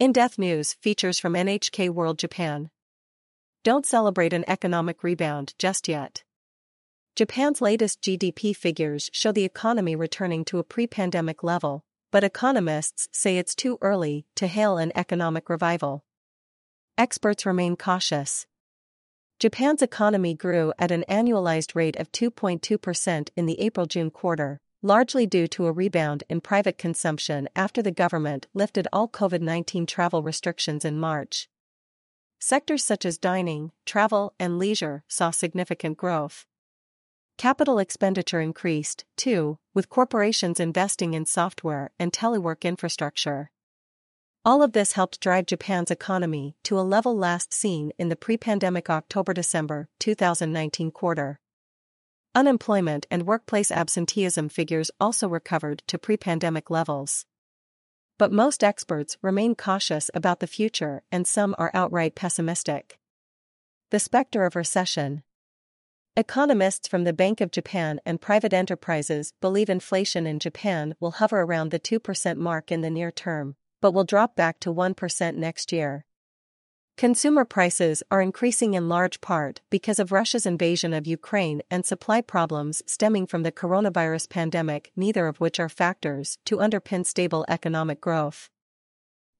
In 0.00 0.12
Depth 0.12 0.38
News 0.38 0.72
features 0.80 1.18
from 1.18 1.34
NHK 1.34 1.90
World 1.90 2.18
Japan. 2.18 2.70
Don't 3.64 3.84
celebrate 3.84 4.32
an 4.32 4.46
economic 4.48 5.04
rebound 5.04 5.52
just 5.58 5.88
yet. 5.88 6.24
Japan's 7.16 7.60
latest 7.60 8.00
GDP 8.00 8.56
figures 8.56 9.10
show 9.12 9.30
the 9.30 9.44
economy 9.44 9.94
returning 9.94 10.42
to 10.46 10.58
a 10.58 10.64
pre 10.64 10.86
pandemic 10.86 11.42
level, 11.42 11.84
but 12.10 12.24
economists 12.24 13.08
say 13.12 13.36
it's 13.36 13.54
too 13.54 13.76
early 13.82 14.24
to 14.36 14.46
hail 14.46 14.78
an 14.78 14.90
economic 14.94 15.50
revival. 15.50 16.02
Experts 16.96 17.44
remain 17.44 17.76
cautious. 17.76 18.46
Japan's 19.38 19.82
economy 19.82 20.32
grew 20.32 20.72
at 20.78 20.90
an 20.90 21.04
annualized 21.10 21.74
rate 21.74 21.96
of 21.96 22.10
2.2% 22.10 23.28
in 23.36 23.44
the 23.44 23.60
April 23.60 23.84
June 23.84 24.10
quarter, 24.10 24.62
largely 24.82 25.26
due 25.26 25.46
to 25.46 25.66
a 25.66 25.72
rebound 25.72 26.24
in 26.28 26.40
private 26.40 26.78
consumption 26.78 27.48
after 27.54 27.82
the 27.82 27.90
government 27.90 28.46
lifted 28.54 28.86
all 28.92 29.08
COVID 29.08 29.40
19 29.40 29.86
travel 29.86 30.22
restrictions 30.22 30.84
in 30.84 30.98
March. 30.98 31.48
Sectors 32.38 32.84
such 32.84 33.04
as 33.04 33.18
dining, 33.18 33.72
travel, 33.84 34.32
and 34.38 34.58
leisure 34.58 35.02
saw 35.08 35.30
significant 35.30 35.98
growth. 35.98 36.46
Capital 37.36 37.78
expenditure 37.78 38.40
increased, 38.40 39.04
too, 39.16 39.58
with 39.74 39.88
corporations 39.88 40.60
investing 40.60 41.14
in 41.14 41.24
software 41.26 41.90
and 41.98 42.12
telework 42.12 42.62
infrastructure. 42.62 43.50
All 44.44 44.62
of 44.62 44.72
this 44.72 44.92
helped 44.92 45.20
drive 45.20 45.46
Japan's 45.46 45.90
economy 45.90 46.56
to 46.64 46.78
a 46.78 46.82
level 46.82 47.16
last 47.16 47.52
seen 47.52 47.92
in 47.98 48.08
the 48.08 48.16
pre 48.16 48.38
pandemic 48.38 48.88
October 48.88 49.34
December 49.34 49.88
2019 49.98 50.90
quarter. 50.90 51.39
Unemployment 52.32 53.06
and 53.10 53.26
workplace 53.26 53.72
absenteeism 53.72 54.48
figures 54.48 54.88
also 55.00 55.28
recovered 55.28 55.82
to 55.88 55.98
pre 55.98 56.16
pandemic 56.16 56.70
levels. 56.70 57.26
But 58.18 58.30
most 58.30 58.62
experts 58.62 59.16
remain 59.20 59.56
cautious 59.56 60.12
about 60.14 60.38
the 60.38 60.46
future 60.46 61.02
and 61.10 61.26
some 61.26 61.56
are 61.58 61.72
outright 61.74 62.14
pessimistic. 62.14 63.00
The 63.90 63.98
specter 63.98 64.44
of 64.44 64.54
recession. 64.54 65.24
Economists 66.16 66.86
from 66.86 67.02
the 67.02 67.12
Bank 67.12 67.40
of 67.40 67.50
Japan 67.50 68.00
and 68.06 68.20
private 68.20 68.52
enterprises 68.52 69.32
believe 69.40 69.68
inflation 69.68 70.24
in 70.24 70.38
Japan 70.38 70.94
will 71.00 71.12
hover 71.12 71.40
around 71.40 71.72
the 71.72 71.80
2% 71.80 72.36
mark 72.36 72.70
in 72.70 72.80
the 72.80 72.90
near 72.90 73.10
term, 73.10 73.56
but 73.80 73.90
will 73.90 74.04
drop 74.04 74.36
back 74.36 74.60
to 74.60 74.72
1% 74.72 75.34
next 75.34 75.72
year. 75.72 76.04
Consumer 77.00 77.46
prices 77.46 78.02
are 78.10 78.20
increasing 78.20 78.74
in 78.74 78.90
large 78.90 79.22
part 79.22 79.62
because 79.70 79.98
of 79.98 80.12
Russia's 80.12 80.44
invasion 80.44 80.92
of 80.92 81.06
Ukraine 81.06 81.62
and 81.70 81.86
supply 81.86 82.20
problems 82.20 82.82
stemming 82.84 83.26
from 83.26 83.42
the 83.42 83.50
coronavirus 83.50 84.28
pandemic, 84.28 84.92
neither 84.94 85.26
of 85.26 85.40
which 85.40 85.58
are 85.58 85.70
factors 85.70 86.36
to 86.44 86.58
underpin 86.58 87.06
stable 87.06 87.46
economic 87.48 88.02
growth. 88.02 88.50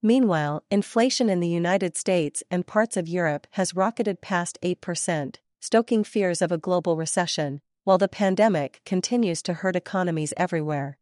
Meanwhile, 0.03 0.65
inflation 0.71 1.29
in 1.29 1.41
the 1.41 1.49
United 1.49 1.99
States 1.99 2.43
and 2.51 2.67
parts 2.67 2.97
of 2.97 3.07
Europe 3.07 3.47
has 3.51 3.77
rocketed 3.77 4.23
past 4.23 4.59
8%, 4.63 5.37
stoking 5.61 6.03
fears 6.03 6.41
of 6.41 6.51
a 6.51 6.57
global 6.57 6.97
recession, 6.97 7.61
while 7.85 7.99
the 7.99 8.09
pandemic 8.09 8.81
continues 8.87 9.43
to 9.43 9.53
hurt 9.53 9.77
economies 9.77 10.33
everywhere. 10.39 10.97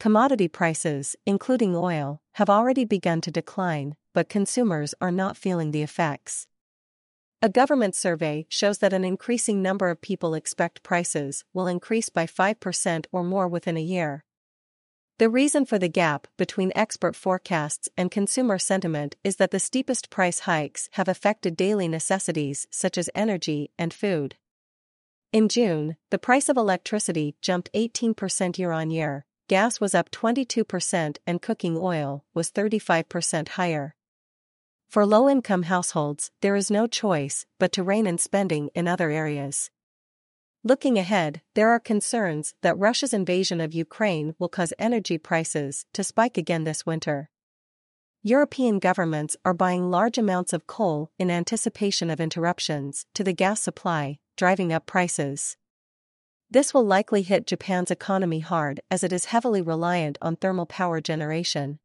Commodity 0.00 0.48
prices, 0.48 1.14
including 1.26 1.76
oil, 1.76 2.20
have 2.32 2.50
already 2.50 2.84
begun 2.84 3.20
to 3.20 3.30
decline, 3.30 3.94
but 4.12 4.28
consumers 4.28 4.94
are 5.00 5.10
not 5.10 5.36
feeling 5.36 5.70
the 5.70 5.82
effects. 5.82 6.46
A 7.42 7.48
government 7.48 7.94
survey 7.94 8.46
shows 8.48 8.78
that 8.78 8.92
an 8.92 9.04
increasing 9.04 9.62
number 9.62 9.88
of 9.88 10.02
people 10.02 10.34
expect 10.34 10.82
prices 10.82 11.44
will 11.54 11.66
increase 11.66 12.08
by 12.10 12.26
5% 12.26 13.06
or 13.12 13.24
more 13.24 13.48
within 13.48 13.76
a 13.76 13.82
year. 13.82 14.24
The 15.18 15.28
reason 15.28 15.66
for 15.66 15.78
the 15.78 15.88
gap 15.88 16.28
between 16.36 16.72
expert 16.74 17.14
forecasts 17.14 17.88
and 17.96 18.10
consumer 18.10 18.58
sentiment 18.58 19.16
is 19.22 19.36
that 19.36 19.50
the 19.50 19.60
steepest 19.60 20.10
price 20.10 20.40
hikes 20.40 20.88
have 20.92 21.08
affected 21.08 21.56
daily 21.56 21.88
necessities 21.88 22.66
such 22.70 22.96
as 22.96 23.10
energy 23.14 23.70
and 23.78 23.92
food. 23.92 24.36
In 25.32 25.48
June, 25.48 25.96
the 26.10 26.18
price 26.18 26.48
of 26.48 26.56
electricity 26.56 27.36
jumped 27.40 27.72
18% 27.72 28.58
year 28.58 28.72
on 28.72 28.90
year, 28.90 29.24
gas 29.46 29.80
was 29.80 29.94
up 29.94 30.10
22%, 30.10 31.18
and 31.26 31.42
cooking 31.42 31.76
oil 31.76 32.24
was 32.34 32.50
35% 32.50 33.48
higher. 33.50 33.94
For 34.90 35.06
low 35.06 35.28
income 35.28 35.62
households, 35.62 36.32
there 36.40 36.56
is 36.56 36.68
no 36.68 36.88
choice 36.88 37.46
but 37.60 37.70
to 37.74 37.84
rein 37.84 38.08
in 38.08 38.18
spending 38.18 38.70
in 38.74 38.88
other 38.88 39.08
areas. 39.08 39.70
Looking 40.64 40.98
ahead, 40.98 41.42
there 41.54 41.70
are 41.70 41.78
concerns 41.78 42.54
that 42.62 42.76
Russia's 42.76 43.14
invasion 43.14 43.60
of 43.60 43.72
Ukraine 43.72 44.34
will 44.40 44.48
cause 44.48 44.72
energy 44.80 45.16
prices 45.16 45.86
to 45.92 46.02
spike 46.02 46.36
again 46.36 46.64
this 46.64 46.84
winter. 46.84 47.30
European 48.24 48.80
governments 48.80 49.36
are 49.44 49.54
buying 49.54 49.92
large 49.92 50.18
amounts 50.18 50.52
of 50.52 50.66
coal 50.66 51.12
in 51.20 51.30
anticipation 51.30 52.10
of 52.10 52.20
interruptions 52.20 53.06
to 53.14 53.22
the 53.22 53.32
gas 53.32 53.60
supply, 53.60 54.18
driving 54.36 54.72
up 54.72 54.86
prices. 54.86 55.56
This 56.50 56.74
will 56.74 56.84
likely 56.84 57.22
hit 57.22 57.46
Japan's 57.46 57.92
economy 57.92 58.40
hard 58.40 58.80
as 58.90 59.04
it 59.04 59.12
is 59.12 59.26
heavily 59.26 59.62
reliant 59.62 60.18
on 60.20 60.34
thermal 60.34 60.66
power 60.66 61.00
generation. 61.00 61.78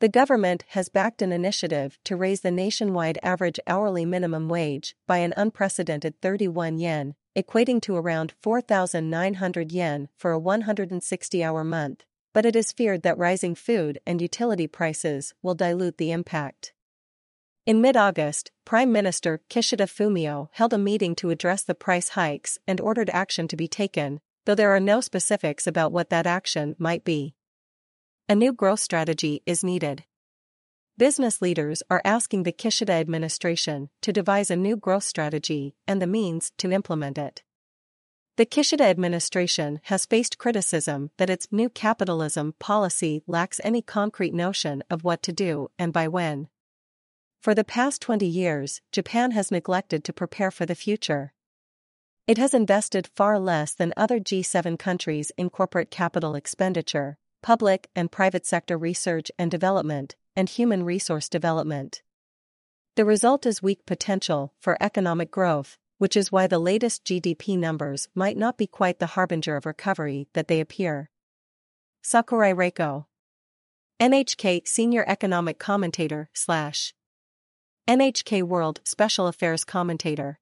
The 0.00 0.08
government 0.08 0.64
has 0.68 0.88
backed 0.88 1.22
an 1.22 1.32
initiative 1.32 1.98
to 2.04 2.14
raise 2.14 2.42
the 2.42 2.52
nationwide 2.52 3.18
average 3.20 3.58
hourly 3.66 4.04
minimum 4.04 4.48
wage 4.48 4.94
by 5.08 5.18
an 5.18 5.34
unprecedented 5.36 6.20
31 6.20 6.78
yen, 6.78 7.16
equating 7.36 7.82
to 7.82 7.96
around 7.96 8.32
4,900 8.40 9.72
yen 9.72 10.08
for 10.16 10.30
a 10.30 10.38
160 10.38 11.42
hour 11.42 11.64
month, 11.64 12.04
but 12.32 12.46
it 12.46 12.54
is 12.54 12.70
feared 12.70 13.02
that 13.02 13.18
rising 13.18 13.56
food 13.56 13.98
and 14.06 14.22
utility 14.22 14.68
prices 14.68 15.34
will 15.42 15.56
dilute 15.56 15.98
the 15.98 16.12
impact. 16.12 16.72
In 17.66 17.80
mid 17.80 17.96
August, 17.96 18.52
Prime 18.64 18.92
Minister 18.92 19.40
Kishida 19.50 19.88
Fumio 19.88 20.48
held 20.52 20.72
a 20.72 20.78
meeting 20.78 21.16
to 21.16 21.30
address 21.30 21.64
the 21.64 21.74
price 21.74 22.10
hikes 22.10 22.56
and 22.68 22.80
ordered 22.80 23.10
action 23.10 23.48
to 23.48 23.56
be 23.56 23.66
taken, 23.66 24.20
though 24.44 24.54
there 24.54 24.70
are 24.70 24.80
no 24.80 25.00
specifics 25.00 25.66
about 25.66 25.90
what 25.90 26.08
that 26.10 26.26
action 26.26 26.76
might 26.78 27.02
be. 27.02 27.34
A 28.30 28.34
new 28.34 28.52
growth 28.52 28.80
strategy 28.80 29.42
is 29.46 29.64
needed. 29.64 30.04
Business 30.98 31.40
leaders 31.40 31.82
are 31.88 32.02
asking 32.04 32.42
the 32.42 32.52
Kishida 32.52 32.92
administration 32.92 33.88
to 34.02 34.12
devise 34.12 34.50
a 34.50 34.56
new 34.56 34.76
growth 34.76 35.04
strategy 35.04 35.74
and 35.86 36.02
the 36.02 36.06
means 36.06 36.52
to 36.58 36.70
implement 36.70 37.16
it. 37.16 37.42
The 38.36 38.44
Kishida 38.44 38.84
administration 38.84 39.80
has 39.84 40.04
faced 40.04 40.36
criticism 40.36 41.10
that 41.16 41.30
its 41.30 41.48
new 41.50 41.70
capitalism 41.70 42.52
policy 42.58 43.22
lacks 43.26 43.62
any 43.64 43.80
concrete 43.80 44.34
notion 44.34 44.84
of 44.90 45.04
what 45.04 45.22
to 45.22 45.32
do 45.32 45.68
and 45.78 45.90
by 45.90 46.06
when. 46.06 46.48
For 47.40 47.54
the 47.54 47.64
past 47.64 48.02
20 48.02 48.26
years, 48.26 48.82
Japan 48.92 49.30
has 49.30 49.50
neglected 49.50 50.04
to 50.04 50.12
prepare 50.12 50.50
for 50.50 50.66
the 50.66 50.74
future. 50.74 51.32
It 52.26 52.36
has 52.36 52.52
invested 52.52 53.08
far 53.16 53.38
less 53.38 53.72
than 53.72 53.94
other 53.96 54.20
G7 54.20 54.78
countries 54.78 55.32
in 55.38 55.48
corporate 55.48 55.90
capital 55.90 56.34
expenditure, 56.34 57.16
public 57.42 57.88
and 57.94 58.10
private 58.10 58.46
sector 58.46 58.76
research 58.76 59.30
and 59.38 59.50
development, 59.50 60.16
and 60.36 60.48
human 60.48 60.84
resource 60.84 61.28
development. 61.28 62.02
The 62.96 63.04
result 63.04 63.46
is 63.46 63.62
weak 63.62 63.86
potential 63.86 64.54
for 64.60 64.76
economic 64.80 65.30
growth, 65.30 65.78
which 65.98 66.16
is 66.16 66.32
why 66.32 66.46
the 66.46 66.58
latest 66.58 67.04
GDP 67.04 67.58
numbers 67.58 68.08
might 68.14 68.36
not 68.36 68.56
be 68.56 68.66
quite 68.66 68.98
the 68.98 69.14
harbinger 69.14 69.56
of 69.56 69.66
recovery 69.66 70.28
that 70.32 70.48
they 70.48 70.60
appear. 70.60 71.10
Sakurai 72.02 72.52
Reiko 72.52 73.06
NHK 74.00 74.66
Senior 74.66 75.04
Economic 75.08 75.58
Commentator 75.58 76.30
slash 76.32 76.94
NHK 77.88 78.44
World 78.44 78.80
Special 78.84 79.26
Affairs 79.26 79.64
Commentator 79.64 80.38